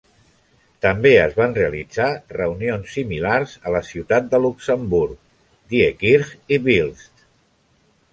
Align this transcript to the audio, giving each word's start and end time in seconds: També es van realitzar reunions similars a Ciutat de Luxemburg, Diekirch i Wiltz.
També 0.83 1.09
es 1.23 1.33
van 1.41 1.51
realitzar 1.57 2.07
reunions 2.37 2.95
similars 2.97 3.53
a 3.73 3.81
Ciutat 3.89 4.31
de 4.31 4.39
Luxemburg, 4.47 5.13
Diekirch 5.75 6.33
i 6.57 6.61
Wiltz. 6.69 7.05